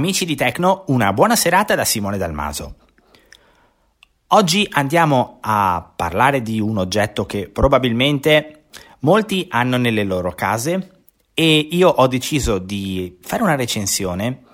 [0.00, 2.76] Amici di Tecno, una buona serata da Simone Dalmaso.
[4.28, 8.68] Oggi andiamo a parlare di un oggetto che probabilmente
[9.00, 11.02] molti hanno nelle loro case
[11.34, 14.44] e io ho deciso di fare una recensione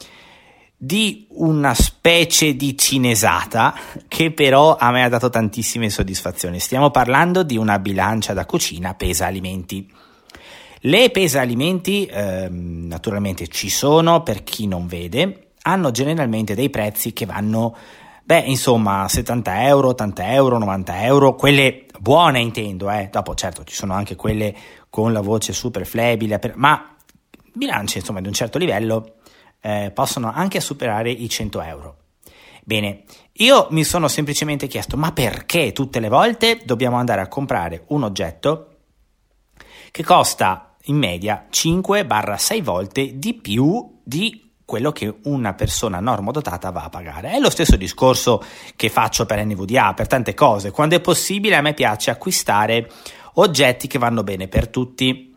[0.76, 3.72] di una specie di cinesata
[4.08, 6.58] che però a me ha dato tantissime soddisfazioni.
[6.58, 9.88] Stiamo parlando di una bilancia da cucina pesa alimenti.
[10.86, 17.12] Le pesa alimenti ehm, naturalmente ci sono per chi non vede, hanno generalmente dei prezzi
[17.12, 17.76] che vanno,
[18.22, 23.08] beh, insomma, 70 euro, 80 euro, 90 euro, quelle buone intendo, eh.
[23.10, 24.54] Dopo certo ci sono anche quelle
[24.88, 26.94] con la voce super flebile, ma
[27.52, 29.14] bilance insomma di un certo livello
[29.60, 31.96] eh, possono anche superare i 100 euro.
[32.62, 37.86] Bene, io mi sono semplicemente chiesto ma perché tutte le volte dobbiamo andare a comprare
[37.88, 38.68] un oggetto
[39.90, 46.84] che costa in media 5-6 volte di più di quello che una persona normodotata va
[46.84, 47.30] a pagare.
[47.30, 48.42] È lo stesso discorso
[48.74, 50.72] che faccio per NVDA, per tante cose.
[50.72, 52.90] Quando è possibile a me piace acquistare
[53.34, 55.34] oggetti che vanno bene per tutti.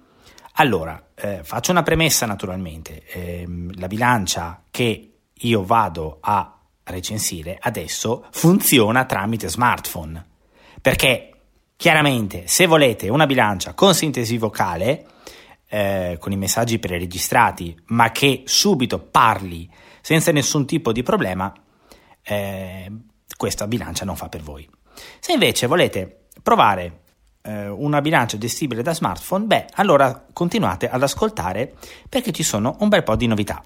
[0.53, 3.03] Allora, eh, faccio una premessa naturalmente.
[3.05, 10.25] Eh, la bilancia che io vado a recensire adesso funziona tramite smartphone.
[10.81, 11.33] Perché
[11.75, 15.05] chiaramente se volete una bilancia con sintesi vocale,
[15.69, 19.69] eh, con i messaggi preregistrati, ma che subito parli
[20.01, 21.53] senza nessun tipo di problema,
[22.23, 22.91] eh,
[23.37, 24.67] questa bilancia non fa per voi.
[25.19, 27.01] Se invece volete provare
[27.43, 31.75] eh, una bilancia gestibile da smartphone, beh, allora continuate ad ascoltare
[32.09, 33.63] perché ci sono un bel po' di novità.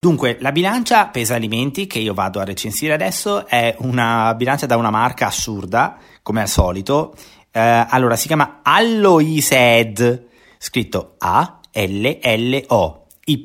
[0.00, 4.76] Dunque, la bilancia pesa alimenti che io vado a recensire adesso è una bilancia da
[4.76, 7.14] una marca assurda, come al solito.
[7.58, 10.26] Eh, allora, si chiama Alloised,
[10.58, 13.42] scritto A, L, L, O, Y,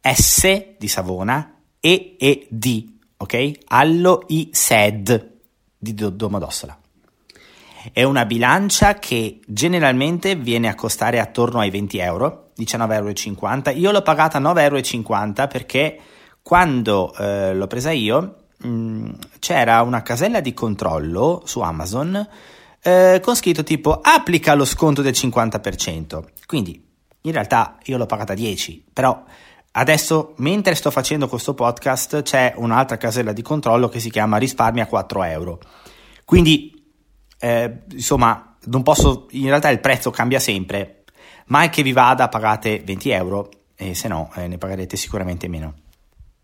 [0.00, 2.86] S di Savona, E, E, D,
[3.18, 3.52] ok?
[3.66, 5.30] Alloised
[5.76, 6.78] di Domodossola.
[7.92, 13.70] È una bilancia che generalmente viene a costare attorno ai 20 euro 19,50 euro.
[13.78, 16.00] Io l'ho pagata 9,50 euro perché
[16.40, 22.26] quando eh, l'ho presa io mh, mm, c'era una casella di controllo su Amazon
[22.86, 26.22] eh, con scritto tipo applica lo sconto del 50%.
[26.46, 26.80] Quindi
[27.22, 29.24] in realtà io l'ho pagata 10, però
[29.72, 34.86] adesso mentre sto facendo questo podcast c'è un'altra casella di controllo che si chiama risparmia
[34.86, 35.58] 4 euro.
[36.24, 36.80] Quindi
[37.40, 41.02] eh, insomma non posso, in realtà il prezzo cambia sempre,
[41.48, 45.74] Mal che vi vada pagate 20 euro e se no eh, ne pagherete sicuramente meno.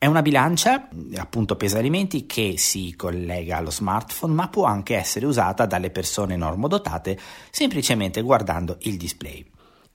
[0.03, 5.27] È una bilancia, appunto pesa alimenti, che si collega allo smartphone ma può anche essere
[5.27, 7.17] usata dalle persone normodotate
[7.53, 9.49] semplicemente guardando il display.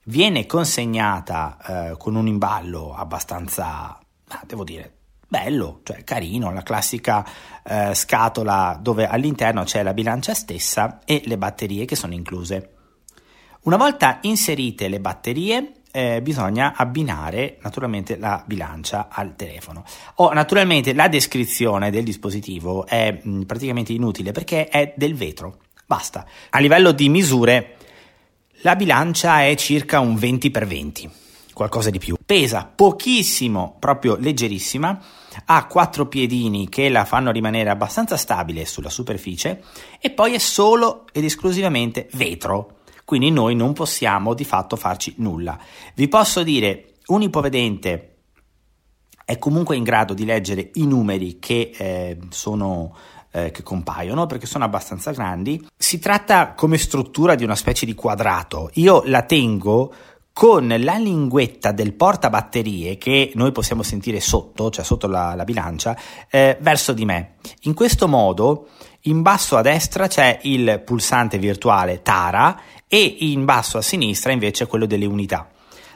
[0.04, 1.58] Viene consegnata
[1.90, 4.00] eh, con un imballo abbastanza,
[4.46, 4.94] devo dire,
[5.28, 7.22] bello, cioè carino, la classica
[7.62, 12.76] eh, scatola dove all'interno c'è la bilancia stessa e le batterie che sono incluse.
[13.64, 19.84] Una volta inserite le batterie, eh, bisogna abbinare naturalmente la bilancia al telefono.
[20.16, 25.58] O naturalmente la descrizione del dispositivo è mh, praticamente inutile perché è del vetro.
[25.86, 26.26] Basta.
[26.50, 27.76] A livello di misure,
[28.62, 31.08] la bilancia è circa un 20x20,
[31.54, 32.16] qualcosa di più.
[32.24, 35.00] Pesa pochissimo, proprio leggerissima,
[35.46, 39.62] ha quattro piedini che la fanno rimanere abbastanza stabile sulla superficie
[40.00, 42.77] e poi è solo ed esclusivamente vetro
[43.08, 45.58] quindi noi non possiamo di fatto farci nulla.
[45.94, 48.16] Vi posso dire, un ipovedente
[49.24, 52.94] è comunque in grado di leggere i numeri che eh, sono
[53.30, 55.66] eh, che compaiono perché sono abbastanza grandi.
[55.74, 58.68] Si tratta come struttura di una specie di quadrato.
[58.74, 59.90] Io la tengo
[60.30, 65.98] con la linguetta del portabatterie che noi possiamo sentire sotto, cioè sotto la, la bilancia,
[66.28, 67.36] eh, verso di me.
[67.62, 68.68] In questo modo,
[69.02, 74.66] in basso a destra c'è il pulsante virtuale Tara e in basso a sinistra invece
[74.66, 75.48] quello delle unità.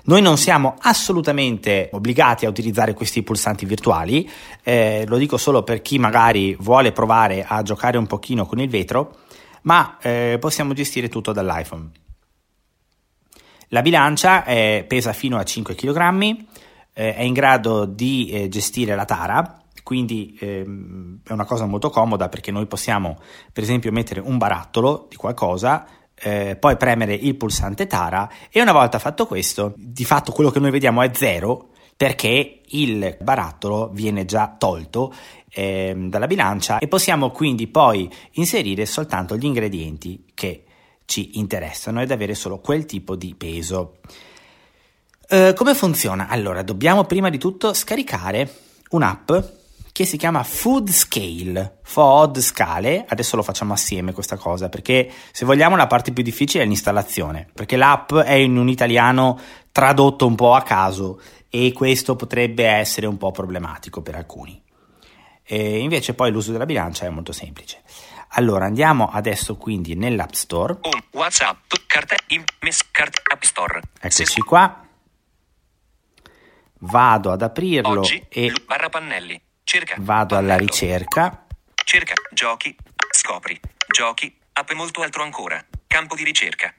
[0.05, 4.29] Noi non siamo assolutamente obbligati a utilizzare questi pulsanti virtuali,
[4.63, 8.69] eh, lo dico solo per chi magari vuole provare a giocare un pochino con il
[8.69, 9.19] vetro,
[9.63, 11.91] ma eh, possiamo gestire tutto dall'iPhone.
[13.69, 16.21] La bilancia eh, pesa fino a 5 kg,
[16.93, 21.91] eh, è in grado di eh, gestire la tara, quindi ehm, è una cosa molto
[21.91, 23.19] comoda perché noi possiamo
[23.53, 25.87] per esempio mettere un barattolo di qualcosa
[26.23, 30.61] eh, poi premere il pulsante Tara e una volta fatto questo, di fatto quello che
[30.61, 35.13] noi vediamo è zero perché il barattolo viene già tolto
[35.51, 40.65] eh, dalla bilancia e possiamo quindi poi inserire soltanto gli ingredienti che
[41.05, 43.99] ci interessano ed avere solo quel tipo di peso.
[45.29, 46.29] Eh, come funziona?
[46.29, 48.51] Allora, dobbiamo prima di tutto scaricare
[48.91, 49.31] un'app
[49.93, 55.45] che si chiama Food Scale, FOD scale, adesso lo facciamo assieme questa cosa, perché se
[55.45, 59.39] vogliamo la parte più difficile è l'installazione, perché l'app è in un italiano
[59.71, 64.61] tradotto un po' a caso e questo potrebbe essere un po' problematico per alcuni.
[65.45, 67.83] E invece poi l'uso della bilancia è molto semplice.
[68.35, 70.79] Allora andiamo adesso quindi nell'App Store.
[71.11, 73.81] WhatsApp, carta, in, mes, cart, App Store.
[74.01, 74.87] Eccoci qua.
[76.79, 79.39] Vado ad aprirlo Oggi, e barra pannelli.
[79.65, 79.97] Cerca.
[79.99, 81.47] vado alla ricerca.
[81.85, 82.75] Cerca, giochi,
[83.11, 85.65] scopri, giochi, app e molto altro ancora.
[85.87, 86.75] Campo di ricerca.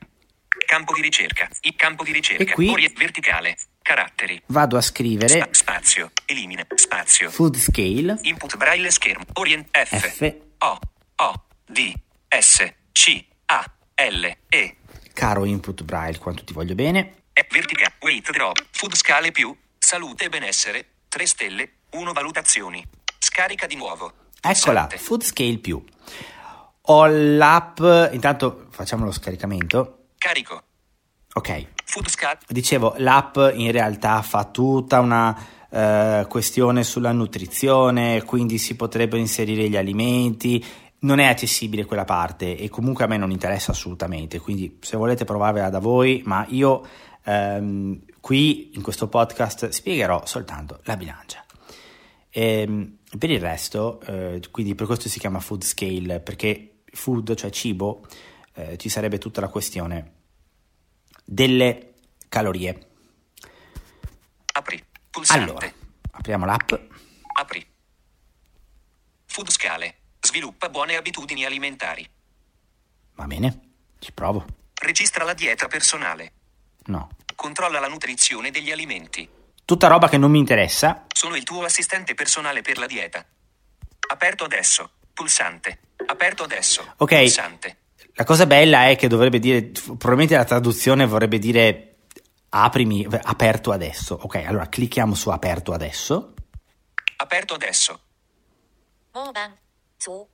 [0.65, 1.47] Campo di ricerca.
[1.61, 2.43] Il campo di ricerca.
[2.43, 3.55] E qui- verticale.
[3.81, 4.41] Caratteri.
[4.47, 6.11] Vado a scrivere Spa- spazio.
[6.25, 6.65] Elimina.
[6.73, 7.29] Spazio.
[7.29, 9.25] Food Scale Input braille schermo.
[9.33, 9.97] Orient F.
[9.97, 10.35] F.
[10.59, 10.79] O.
[11.17, 11.45] O.
[11.65, 11.93] D.
[12.29, 12.73] S.
[12.91, 13.25] C.
[13.47, 13.63] A.
[13.95, 14.37] L.
[14.49, 14.77] E.
[15.13, 17.23] Caro input braille, quanto ti voglio bene.
[17.49, 17.95] Verticale.
[18.01, 18.65] Weight drop.
[18.71, 19.55] Food scale più.
[19.77, 20.85] Salute e benessere.
[21.09, 21.71] 3 stelle.
[21.93, 22.83] 1 valutazioni.
[23.19, 24.11] Scarica di nuovo.
[24.41, 24.97] Eccola, Pulsante.
[24.97, 25.83] Food Scale più.
[26.87, 27.79] Ho l'app,
[28.11, 30.07] intanto facciamo lo scaricamento.
[30.17, 30.63] Carico.
[31.35, 32.39] Ok, Food scale.
[32.47, 35.35] dicevo, l'app in realtà fa tutta una
[35.69, 40.63] eh, questione sulla nutrizione, quindi si potrebbero inserire gli alimenti.
[40.99, 45.25] Non è accessibile quella parte e comunque a me non interessa assolutamente, quindi se volete
[45.25, 46.85] provarvela da voi, ma io
[47.23, 51.42] ehm, qui in questo podcast spiegherò soltanto la bilancia.
[52.35, 57.51] Ehm, per il resto, eh, quindi per questo si chiama food scale, perché food, cioè
[57.51, 58.07] cibo,
[58.55, 60.13] eh, ci sarebbe tutta la questione
[61.23, 61.93] delle
[62.29, 62.87] calorie.
[64.53, 64.83] Apri.
[65.11, 65.43] Pulsante.
[65.43, 65.71] Allora,
[66.11, 66.73] apriamo l'app.
[67.39, 67.63] Apri.
[69.25, 69.95] Food scale.
[70.19, 72.07] Sviluppa buone abitudini alimentari.
[73.13, 73.59] Va bene,
[73.99, 74.43] ci provo.
[74.81, 76.31] Registra la dieta personale.
[76.85, 77.09] No.
[77.35, 79.29] Controlla la nutrizione degli alimenti.
[79.65, 81.05] Tutta roba che non mi interessa.
[81.23, 83.25] Sono il tuo assistente personale per la dieta.
[84.11, 84.91] Aperto adesso.
[85.13, 85.79] Pulsante.
[86.05, 86.95] Aperto adesso.
[86.97, 87.17] Ok.
[87.17, 87.77] Pulsante.
[88.15, 92.07] La cosa bella è che dovrebbe dire, probabilmente la traduzione vorrebbe dire
[92.49, 94.19] aprimi, aperto adesso.
[94.21, 96.33] Ok, allora clicchiamo su aperto adesso.
[97.15, 98.01] Aperto adesso.
[99.95, 100.27] Su.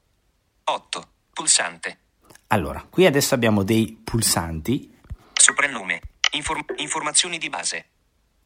[0.63, 1.07] 8.
[1.31, 1.99] Pulsante.
[2.47, 4.91] Allora, qui adesso abbiamo dei pulsanti.
[5.33, 6.01] Soprannome.
[6.31, 7.89] Inform- informazioni di base.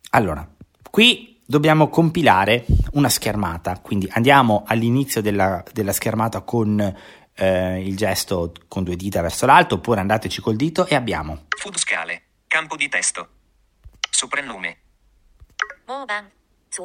[0.09, 0.45] Allora,
[0.91, 6.79] qui dobbiamo compilare una schermata, quindi andiamo all'inizio della, della schermata con
[7.35, 11.45] eh, il gesto con due dita verso l'alto oppure andateci col dito e abbiamo.
[11.57, 13.27] Food scale, campo di testo,
[14.09, 14.77] soprannome,
[15.85, 16.23] muova,
[16.69, 16.83] su,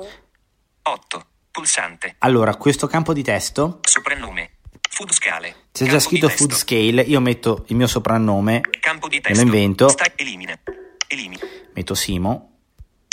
[0.82, 2.16] 8, pulsante.
[2.18, 4.56] Allora, questo campo di testo, soprannome,
[4.90, 5.66] food scale.
[5.72, 9.88] C'è già scritto food scale, io metto il mio soprannome, campo di testo, lo invento,
[9.88, 10.58] Sta- elimina.
[11.06, 11.44] elimina,
[11.74, 12.58] metto Simo,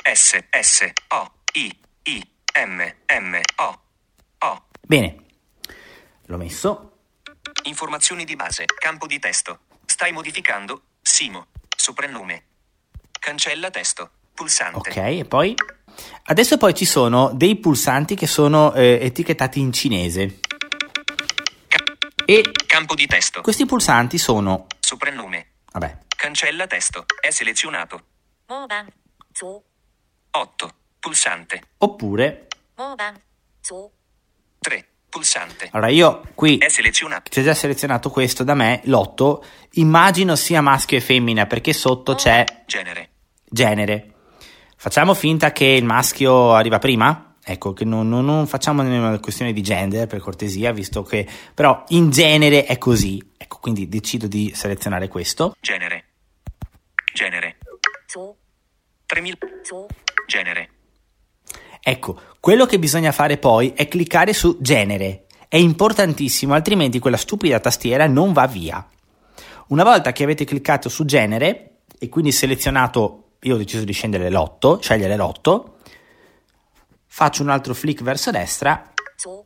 [0.02, 1.74] S, S, O, i,
[2.04, 2.28] I,
[2.66, 3.82] M, M, O,
[4.40, 4.66] O.
[4.82, 5.24] Bene,
[6.26, 6.98] l'ho messo.
[7.64, 9.60] Informazioni di base, campo di testo.
[9.86, 12.44] Stai modificando, Simo, soprannome.
[13.18, 14.90] Cancella testo, pulsante.
[14.90, 15.56] Ok, e poi?
[16.24, 20.40] Adesso poi ci sono dei pulsanti che sono eh, etichettati in cinese.
[22.26, 23.40] E campo di testo.
[23.42, 25.52] Questi pulsanti sono soprannome.
[25.72, 26.00] Vabbè.
[26.18, 27.06] Cancella testo.
[27.22, 28.08] È selezionato.
[30.32, 30.76] 8.
[31.06, 31.62] Pulsante.
[31.78, 32.48] Oppure...
[33.62, 33.88] Su.
[34.60, 34.88] 3.
[35.08, 35.68] Pulsante.
[35.70, 39.40] Allora io qui c'è già selezionato questo da me, l'8,
[39.74, 42.16] immagino sia maschio e femmina perché sotto oh.
[42.16, 43.10] c'è genere.
[43.48, 44.14] genere.
[44.76, 47.36] Facciamo finta che il maschio arriva prima?
[47.44, 51.84] Ecco, che non, non, non facciamo una questione di gender per cortesia, visto che però
[51.90, 53.22] in genere è così.
[53.38, 55.56] Ecco, quindi decido di selezionare questo.
[55.60, 56.06] Genere.
[57.14, 57.58] Genere.
[58.08, 58.36] Su.
[59.06, 59.38] 3000.
[59.62, 59.86] Su.
[60.26, 60.70] Genere.
[61.88, 65.28] Ecco, quello che bisogna fare poi è cliccare su genere.
[65.48, 68.84] È importantissimo, altrimenti quella stupida tastiera non va via.
[69.68, 74.32] Una volta che avete cliccato su genere e quindi selezionato, io ho deciso di scendere
[74.32, 75.78] l'otto, scegliere l'otto,
[77.06, 79.46] faccio un altro flick verso destra そう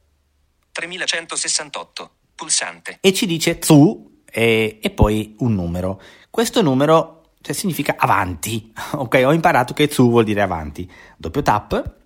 [0.72, 2.12] 3168.
[2.36, 3.00] Pulsante.
[3.02, 6.02] e ci dice zu e, e poi un numero.
[6.30, 8.72] Questo numero cioè, significa avanti.
[8.96, 10.90] Ok, ho imparato che zu vuol dire avanti.
[11.18, 11.98] Doppio tap.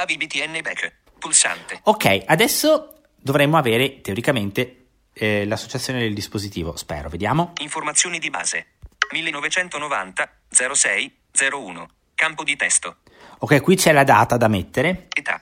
[0.00, 0.92] Navi BTN back.
[1.18, 1.80] Pulsante.
[1.84, 6.74] Ok, adesso dovremmo avere teoricamente eh, l'associazione del dispositivo.
[6.74, 7.52] Spero, vediamo.
[7.60, 8.68] Informazioni di base.
[9.12, 11.16] 1990 06
[11.52, 11.88] 01.
[12.14, 12.96] Campo di testo.
[13.40, 15.38] Ok, qui c'è la data da mettere Età.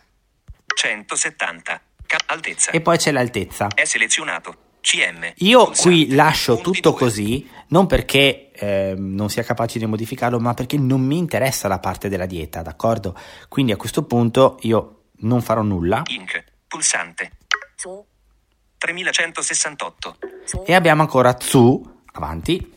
[0.75, 1.81] 170.
[2.05, 2.73] Ca- altezza.
[2.73, 3.69] e poi c'è l'altezza.
[3.73, 4.68] È selezionato.
[4.89, 5.33] CM.
[5.39, 5.89] Io Pulsante.
[5.91, 6.99] qui lascio tutto due.
[6.99, 11.79] così, non perché ehm, non sia capace di modificarlo, ma perché non mi interessa la
[11.79, 13.15] parte della dieta, d'accordo?
[13.49, 16.03] Quindi a questo punto io non farò nulla.
[16.07, 16.43] Inc.
[16.67, 17.33] Pulsante.
[17.77, 18.03] Zu.
[18.79, 20.17] 3168.
[20.47, 20.63] Zu.
[20.67, 22.77] E abbiamo ancora Zu, avanti,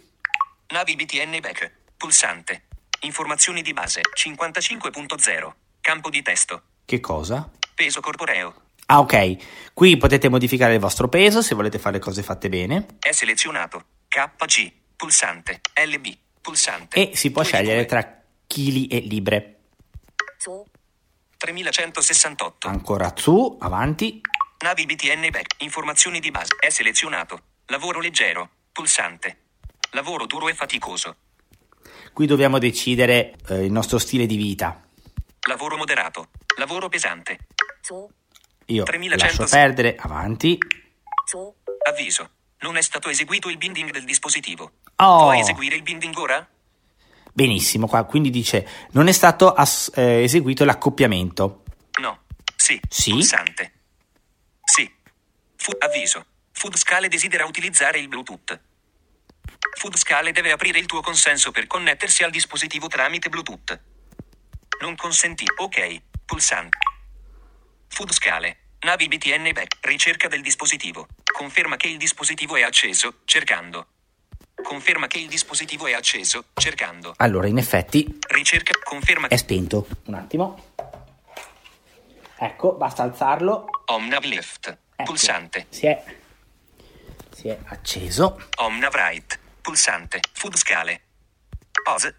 [0.74, 1.72] Navi BTN back.
[1.96, 2.63] Pulsante.
[3.01, 5.51] Informazioni di base 55.0.
[5.80, 6.62] Campo di testo.
[6.86, 7.50] che cosa?
[7.74, 8.53] Peso corporeo.
[8.91, 13.13] Ah ok, qui potete modificare il vostro peso se volete fare cose fatte bene È
[13.13, 13.86] selezionato.
[14.10, 14.69] KG.
[14.98, 15.62] Pulsante.
[15.86, 16.17] LB.
[16.41, 17.12] Pulsante.
[17.12, 17.86] e si può 2 di scegliere 2.
[17.86, 19.60] tra chili e libre.
[20.38, 20.65] Zu.
[21.38, 22.67] 3168.
[22.67, 24.19] Ancora Zu, avanti,
[24.60, 25.63] Navi BTN back.
[25.63, 26.57] Informazioni di base.
[26.60, 27.39] È selezionato.
[27.67, 28.50] Lavoro leggero.
[28.74, 29.38] Pulsante.
[29.91, 31.15] Lavoro duro e faticoso.
[32.12, 34.83] qui dobbiamo decidere eh, il nostro stile di vita.
[35.48, 36.27] Lavoro moderato.
[36.57, 37.38] Lavoro pesante.
[37.79, 38.10] Zu.
[38.71, 40.57] Io 3100 lascio perdere, avanti.
[41.87, 42.29] Avviso.
[42.59, 44.73] Non è stato eseguito il binding del dispositivo.
[44.97, 45.23] Oh.
[45.23, 46.47] Vuoi eseguire il binding ora?
[47.33, 51.63] Benissimo, qua quindi dice non è stato ass- eh, eseguito l'accoppiamento.
[52.01, 52.23] No.
[52.55, 52.79] Sì.
[52.87, 53.11] Sì?
[53.11, 53.71] Pulsante.
[54.63, 54.89] Sì.
[55.55, 56.25] Fu- avviso.
[56.51, 58.59] Food Scale desidera utilizzare il Bluetooth.
[59.79, 63.79] Food Scale deve aprire il tuo consenso per connettersi al dispositivo tramite Bluetooth.
[64.81, 65.45] Non consenti.
[65.57, 66.01] Ok.
[66.25, 66.77] Pulsante.
[67.87, 68.57] Food Scale.
[68.83, 69.77] Navi BTN back.
[69.81, 71.07] Ricerca del dispositivo.
[71.31, 73.19] Conferma che il dispositivo è acceso.
[73.25, 73.85] Cercando.
[74.63, 76.45] Conferma che il dispositivo è acceso.
[76.55, 77.13] Cercando.
[77.17, 78.73] Allora, in effetti Ricerca.
[78.83, 79.88] Conferma è spento.
[80.05, 80.73] Un attimo.
[82.38, 83.67] Ecco, basta alzarlo.
[83.85, 84.67] Omnav Left.
[84.95, 85.67] Ecco, Pulsante.
[85.69, 86.03] Si è,
[87.35, 88.47] si è acceso.
[88.57, 89.39] Omnav Right.
[89.61, 90.21] Pulsante.
[90.33, 91.01] Food Scale.
[91.83, 92.15] Pause.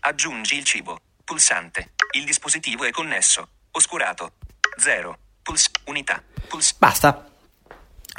[0.00, 1.00] Aggiungi il cibo.
[1.24, 1.92] Pulsante.
[2.12, 3.48] Il dispositivo è connesso.
[3.70, 4.32] Oscurato.
[4.76, 5.18] 0.
[5.44, 5.70] Puls.
[5.84, 6.22] Unità.
[6.48, 6.74] Puls.
[6.74, 7.30] Basta.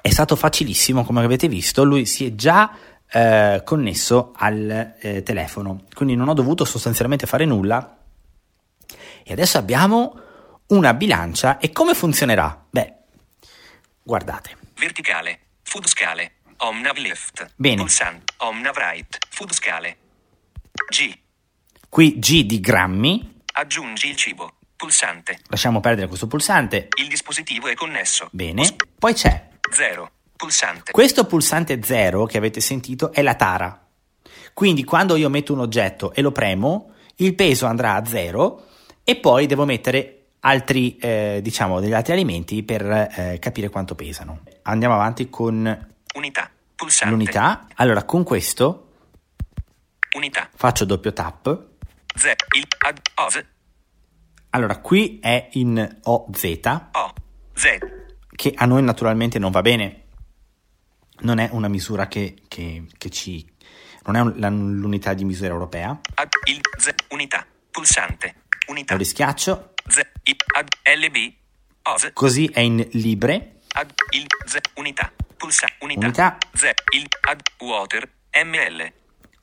[0.01, 1.83] È stato facilissimo, come avete visto.
[1.83, 2.77] Lui si è già
[3.09, 5.85] eh, connesso al eh, telefono.
[5.93, 7.97] Quindi non ho dovuto sostanzialmente fare nulla.
[9.23, 10.19] E adesso abbiamo
[10.67, 11.57] una bilancia.
[11.57, 12.65] E come funzionerà?
[12.69, 12.93] Beh,
[14.03, 14.55] guardate.
[14.75, 15.39] Verticale.
[15.63, 16.33] Food Scale.
[16.57, 17.53] Omnav Left.
[17.55, 17.77] Bene.
[17.77, 18.33] Pulsante.
[18.37, 19.17] Omnav Right.
[19.29, 19.97] Food Scale.
[20.89, 21.17] G.
[21.89, 23.41] Qui G di grammi.
[23.53, 24.53] Aggiungi il cibo.
[24.75, 25.39] Pulsante.
[25.47, 26.89] Lasciamo perdere questo pulsante.
[26.99, 28.27] Il dispositivo è connesso.
[28.31, 28.75] Bene.
[28.99, 30.11] Poi c'è 0.
[30.35, 30.91] Pulsante.
[30.91, 33.79] Questo pulsante 0 che avete sentito è la tara.
[34.53, 38.65] Quindi quando io metto un oggetto e lo premo, il peso andrà a 0
[39.03, 44.41] e poi devo mettere altri, eh, diciamo, degli altri alimenti per eh, capire quanto pesano.
[44.63, 46.49] Andiamo avanti con Unità.
[46.75, 47.13] Pulsante.
[47.13, 47.67] l'unità.
[47.75, 48.91] Allora, con questo
[50.15, 50.49] Unità.
[50.53, 51.65] faccio doppio tap.
[52.15, 52.33] Z.
[52.55, 52.65] Il.
[52.79, 52.99] Ad.
[53.15, 53.43] Os.
[54.55, 56.43] Allora, qui è in OZ,
[56.93, 57.13] O.
[57.53, 57.77] Z.
[58.33, 60.03] che a noi naturalmente non va bene.
[61.19, 63.45] Non è una misura che, che- che ci...
[64.05, 65.99] non è un- l'unità di misura europea.
[66.13, 66.29] Ad.
[66.45, 66.61] Il.
[66.77, 66.93] Z.
[67.09, 67.45] Unità.
[67.69, 68.35] Pulsante.
[68.67, 68.93] Unità.
[68.93, 69.73] Lo rischiaccio.
[69.89, 70.01] Z.
[70.23, 70.35] I.
[70.55, 70.67] Ad.
[71.01, 71.33] LB.
[71.83, 72.11] Os.
[72.13, 73.59] Così è in libre.
[73.73, 73.91] Ad.
[74.11, 74.25] Il.
[74.45, 74.57] Z.
[74.75, 75.11] Unità.
[75.35, 75.67] Pulsa.
[75.81, 76.05] Unità.
[76.05, 76.37] Unità.
[76.53, 76.63] Z.
[76.95, 77.07] Il.
[77.27, 77.41] Ad.
[77.59, 78.09] Water.
[78.41, 78.91] ML.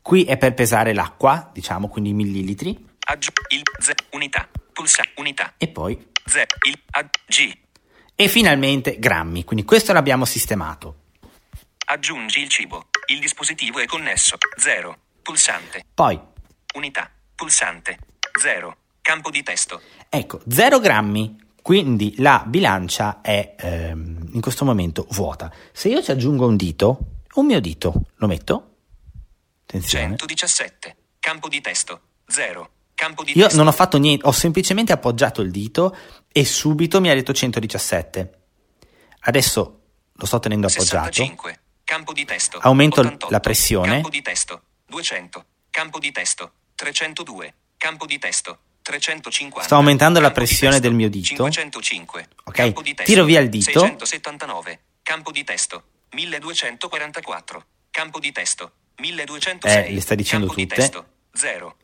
[0.00, 2.88] Qui è per pesare l'acqua, diciamo, quindi millilitri.
[3.04, 3.30] Aggiu.
[3.48, 3.62] Il.
[3.78, 3.92] Z.
[4.12, 4.48] Unità.
[4.72, 5.02] Pulsa.
[5.16, 5.54] Unità.
[5.56, 6.10] E poi...
[6.24, 6.44] Z.
[6.66, 6.80] Il.
[6.90, 7.08] Ad.
[7.26, 7.56] G.
[8.14, 9.44] E finalmente grammi.
[9.44, 10.96] Quindi questo l'abbiamo sistemato.
[11.86, 12.88] Aggiungi il cibo.
[13.06, 14.36] Il dispositivo è connesso.
[14.56, 14.96] 0.
[15.22, 15.84] Pulsante.
[15.92, 16.18] Poi,
[16.74, 17.10] Unità.
[17.34, 17.98] Pulsante.
[18.40, 18.76] 0.
[19.02, 19.80] Campo di testo.
[20.08, 21.40] ecco, 0 grammi.
[21.60, 25.52] Quindi la bilancia è ehm, in questo momento vuota.
[25.72, 26.98] Se io ci aggiungo un dito,
[27.34, 28.76] un mio dito, lo metto?
[29.64, 30.16] Attenzione.
[30.16, 30.96] 117.
[31.20, 32.00] Campo di testo.
[32.26, 32.70] 0.
[33.34, 35.96] Io non ho fatto niente, ho semplicemente appoggiato il dito
[36.30, 38.38] e subito mi ha detto 117.
[39.20, 39.80] Adesso
[40.12, 41.12] lo sto tenendo appoggiato.
[41.12, 41.60] 65.
[41.84, 42.58] Campo di testo.
[42.60, 43.30] Aumento 88.
[43.30, 43.90] la pressione.
[43.90, 44.62] Campo di testo.
[44.86, 45.44] 200.
[45.70, 46.52] Campo di testo.
[46.74, 47.54] 302.
[47.76, 48.58] Campo di testo.
[48.82, 49.62] 350.
[49.62, 50.88] Sto aumentando la Campo pressione testo.
[50.88, 51.28] del mio dito.
[51.28, 52.28] 505.
[52.44, 53.12] Ok, Campo di testo.
[53.12, 53.80] tiro via il dito.
[53.80, 54.80] 679.
[55.02, 55.82] Campo di testo.
[56.12, 57.64] 1244.
[57.90, 58.72] Campo di testo.
[58.98, 59.86] 1206.
[59.86, 60.74] Eh, le sta dicendo Campo tutte.
[60.74, 61.06] Di testo.
[61.34, 61.76] 0.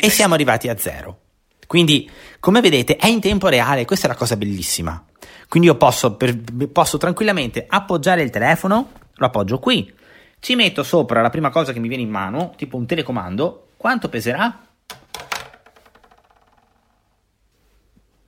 [0.00, 1.20] E siamo arrivati a zero.
[1.66, 5.02] Quindi, come vedete, è in tempo reale, questa è la cosa bellissima.
[5.48, 6.36] Quindi io posso, per-
[6.70, 9.92] posso tranquillamente appoggiare il telefono, lo appoggio qui,
[10.40, 14.08] ci metto sopra la prima cosa che mi viene in mano, tipo un telecomando, quanto
[14.08, 14.66] peserà?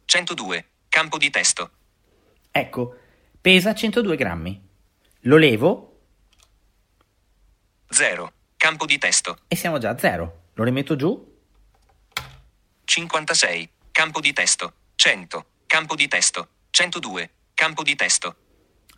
[0.06, 0.66] 102.
[0.88, 1.70] Campo di testo.
[2.50, 2.96] Ecco,
[3.40, 4.68] pesa 102 grammi.
[5.22, 6.00] Lo levo
[7.90, 8.32] 0.
[8.56, 9.38] Campo di testo.
[9.48, 10.44] e siamo già a zero.
[10.56, 11.34] Lo rimetto giù,
[12.86, 13.68] 56.
[13.90, 14.72] Campo di testo.
[14.94, 15.44] 100.
[15.66, 16.48] Campo di testo.
[16.70, 17.30] 102.
[17.52, 18.36] Campo di testo.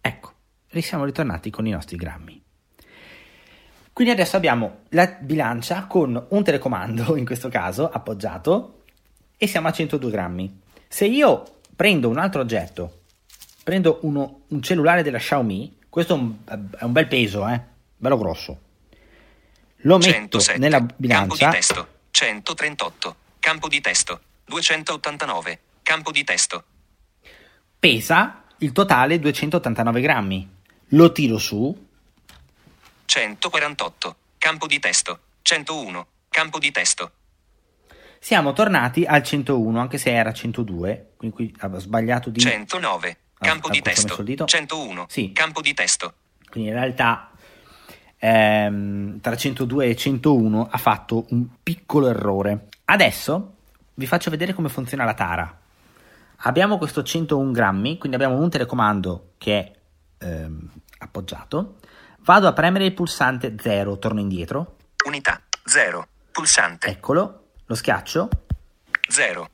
[0.00, 0.34] ecco.
[0.80, 2.40] siamo ritornati con i nostri grammi.
[3.92, 8.84] Quindi adesso abbiamo la bilancia con un telecomando, in questo caso, appoggiato,
[9.36, 10.60] e siamo a 102 grammi.
[10.86, 13.00] Se io prendo un altro oggetto,
[13.64, 16.36] prendo uno, un cellulare della Xiaomi, questo è un,
[16.78, 17.60] è un bel peso, eh?
[17.96, 18.60] bello grosso,
[19.82, 20.58] lo metto 107.
[20.58, 21.88] nella Campo bilancia, di testo.
[22.10, 23.16] 138.
[23.38, 24.20] Campo di testo.
[24.46, 25.60] 289.
[25.82, 26.64] Campo di testo.
[27.78, 30.50] pesa il totale 289 grammi.
[30.92, 31.86] Lo tiro su,
[33.04, 34.16] 148.
[34.38, 35.20] Campo di testo.
[35.42, 36.06] 101.
[36.28, 37.12] Campo di testo.
[38.20, 42.40] siamo tornati al 101, anche se era 102, quindi qui avevo sbagliato di...
[42.40, 43.16] 109.
[43.38, 44.08] Campo Ah, di testo.
[44.08, 44.44] messo il dito.
[44.44, 45.06] 101.
[45.08, 45.32] Sì.
[45.32, 46.14] Campo di testo.
[46.50, 47.27] Quindi in realtà
[48.18, 52.68] ehm, tra 102 e 101 ha fatto un piccolo errore.
[52.84, 53.54] Adesso
[53.94, 55.58] vi faccio vedere come funziona la tara.
[56.42, 59.58] Abbiamo questo 101 grammi, quindi abbiamo un telecomando che
[60.18, 61.76] è ehm, appoggiato.
[62.20, 65.40] Vado a premere il pulsante 0, torno indietro, Unità.
[65.64, 66.06] 0.
[66.30, 66.88] Pulsante.
[66.88, 68.28] eccolo, lo schiaccio,
[69.08, 69.50] 0.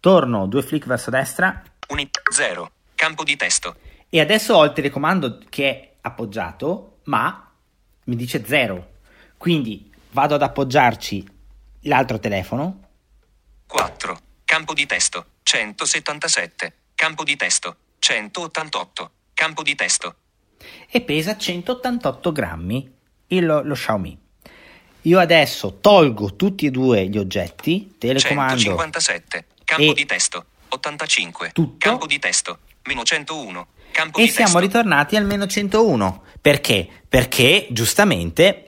[0.00, 2.20] torno due flick verso destra Unità.
[2.30, 2.70] 0.
[2.94, 3.76] Campo di testo.
[4.08, 7.43] e adesso ho il telecomando che è appoggiato, ma
[8.04, 8.92] mi dice 0.
[9.36, 11.26] Quindi vado ad appoggiarci
[11.82, 12.80] l'altro telefono
[13.66, 14.18] 4.
[14.44, 15.26] Campo di testo.
[15.42, 16.72] 177.
[16.94, 17.76] Campo di testo.
[17.98, 19.10] 188.
[19.34, 20.16] Campo di testo.
[20.88, 22.90] e pesa 188 grammi
[23.28, 24.18] il- lo, lo Xiaomi.
[25.02, 29.44] Io adesso tolgo tutti e due gli oggetti, telecomando 157.
[29.64, 30.46] Campo e- di testo.
[30.68, 31.50] 85.
[31.52, 31.76] Tutto.
[31.78, 32.60] Campo di testo.
[32.86, 33.66] Meno 101.
[33.92, 34.58] Campo e siamo testo.
[34.58, 36.22] ritornati al meno 101.
[36.40, 36.88] Perché?
[37.08, 38.66] Perché giustamente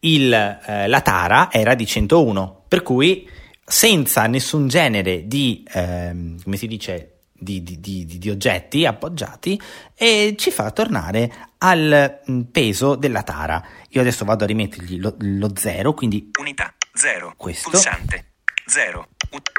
[0.00, 3.28] il, eh, la tara era di 101, per cui
[3.64, 9.60] senza nessun genere di, ehm, come si dice, di, di- di- di- oggetti appoggiati
[9.94, 13.62] e ci fa tornare al mm, peso della tara.
[13.90, 16.74] Io adesso vado a rimettergli lo, lo zero, quindi Unità.
[16.92, 17.34] 0.
[17.36, 17.70] Questo.
[17.70, 18.32] Pulsante.
[18.66, 19.08] 0.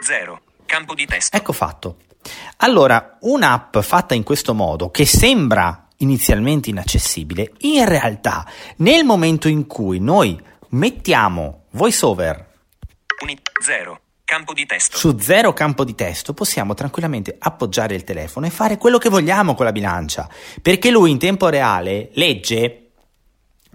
[0.03, 0.41] 0.
[0.65, 1.35] Campo di testo.
[1.35, 1.97] Ecco fatto.
[2.57, 8.45] Allora, un'app fatta in questo modo, che sembra inizialmente inaccessibile, in realtà
[8.77, 10.39] nel momento in cui noi
[10.69, 12.53] mettiamo voiceover
[13.21, 13.51] Unità.
[13.61, 13.99] 0.
[14.25, 14.97] Campo di testo.
[14.97, 19.53] su zero campo di testo, possiamo tranquillamente appoggiare il telefono e fare quello che vogliamo
[19.53, 20.27] con la bilancia,
[20.63, 22.89] perché lui in tempo reale legge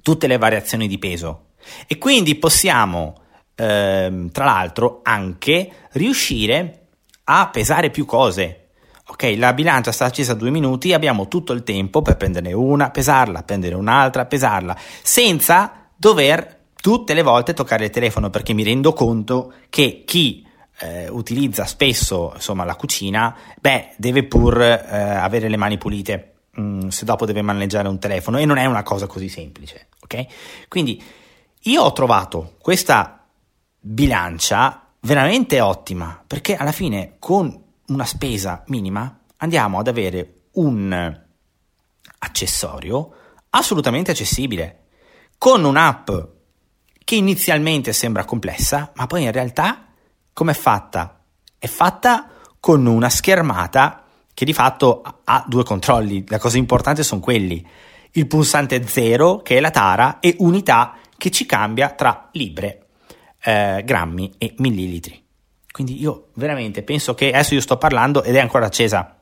[0.03, 1.51] tutte le variazioni di peso
[1.87, 3.23] e quindi possiamo,
[3.55, 6.88] ehm, tra l'altro, anche riuscire
[7.25, 8.60] a pesare più cose.
[9.11, 13.42] Ok, la bilancia sta accesa due minuti, abbiamo tutto il tempo per prenderne una, pesarla,
[13.42, 19.53] prendere un'altra, pesarla, senza dover tutte le volte toccare il telefono, perché mi rendo conto
[19.68, 20.46] che chi
[20.79, 26.87] eh, utilizza spesso insomma, la cucina, beh, deve pur eh, avere le mani pulite, mm,
[26.87, 30.27] se dopo deve maneggiare un telefono, e non è una cosa così semplice, ok?
[30.68, 31.03] Quindi
[31.62, 33.27] io ho trovato questa
[33.81, 37.60] bilancia veramente ottima, perché alla fine con
[37.90, 41.20] una spesa minima andiamo ad avere un
[42.18, 43.14] accessorio
[43.50, 44.85] assolutamente accessibile,
[45.38, 46.11] con un'app
[47.05, 49.87] che inizialmente sembra complessa, ma poi in realtà
[50.33, 51.24] come è fatta?
[51.59, 57.20] È fatta con una schermata che di fatto ha due controlli, la cosa importante sono
[57.20, 57.66] quelli,
[58.12, 62.87] il pulsante 0 che è la tara e unità che ci cambia tra libre,
[63.42, 65.22] eh, grammi e millilitri.
[65.70, 69.20] Quindi io veramente penso che adesso io sto parlando ed è ancora accesa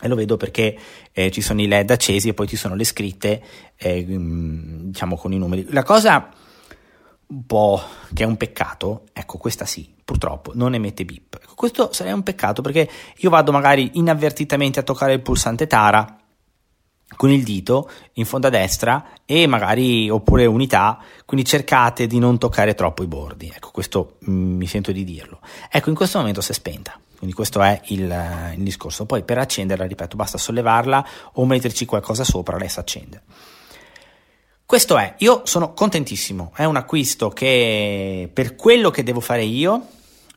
[0.00, 0.76] e lo vedo perché
[1.12, 3.42] eh, ci sono i led accesi e poi ci sono le scritte
[3.76, 5.66] eh, mm, diciamo con i numeri.
[5.70, 6.30] La cosa
[7.26, 7.80] un po'
[8.12, 11.38] che è un peccato, ecco questa sì, purtroppo non emette bip.
[11.42, 16.21] Ecco, questo sarebbe un peccato perché io vado magari inavvertitamente a toccare il pulsante Tara
[17.16, 22.38] con il dito in fondo a destra e magari oppure unità, quindi cercate di non
[22.38, 23.52] toccare troppo i bordi.
[23.54, 25.40] Ecco, questo mm, mi sento di dirlo.
[25.70, 26.98] Ecco, in questo momento si è spenta.
[27.16, 29.06] Quindi questo è il, eh, il discorso.
[29.06, 33.22] Poi per accenderla, ripeto, basta sollevarla o metterci qualcosa sopra, lei si accende.
[34.66, 39.86] Questo è, io sono contentissimo, è un acquisto che per quello che devo fare io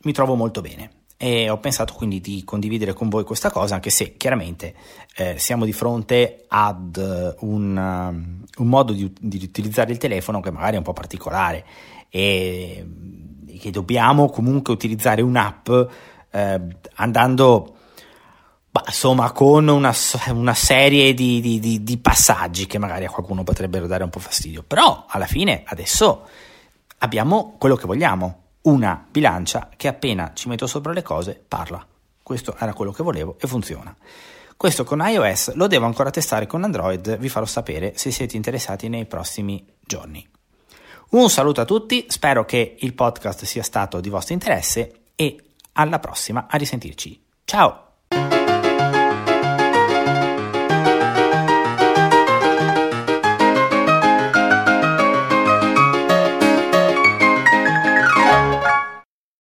[0.02, 3.88] mi trovo molto bene e ho pensato quindi di condividere con voi questa cosa anche
[3.88, 4.74] se chiaramente
[5.16, 10.40] eh, siamo di fronte ad eh, un, um, un modo di, di, utilizzare il telefono
[10.40, 11.64] che magari è un po' particolare.
[12.10, 12.86] E
[13.58, 15.68] che dobbiamo comunque utilizzare un'app
[16.30, 16.60] eh,
[16.94, 17.76] andando
[18.70, 19.94] bah, insomma con una,
[20.28, 24.62] una serie di, di, di passaggi che magari a qualcuno potrebbero dare un po' fastidio.
[24.62, 26.28] Però alla fine adesso
[26.98, 31.84] abbiamo quello che vogliamo una bilancia che appena ci metto sopra le cose parla.
[32.22, 33.94] Questo era quello che volevo e funziona.
[34.56, 38.88] Questo con iOS lo devo ancora testare con Android, vi farò sapere se siete interessati
[38.88, 40.26] nei prossimi giorni.
[41.10, 45.36] Un saluto a tutti, spero che il podcast sia stato di vostro interesse e
[45.72, 47.22] alla prossima, a risentirci.
[47.44, 47.85] Ciao!